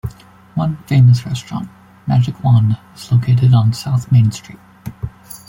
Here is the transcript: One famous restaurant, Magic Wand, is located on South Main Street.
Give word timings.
One 0.55 0.77
famous 0.87 1.23
restaurant, 1.27 1.69
Magic 2.07 2.43
Wand, 2.43 2.75
is 2.95 3.11
located 3.11 3.53
on 3.53 3.71
South 3.71 4.11
Main 4.11 4.31
Street. 4.31 4.57